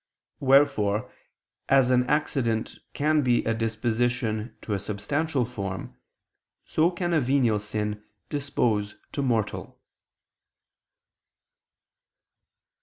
[0.39, 1.11] Wherefore
[1.69, 5.95] an accident can be a disposition to a substantial form,
[6.65, 9.79] so can a venial sin dispose to mortal.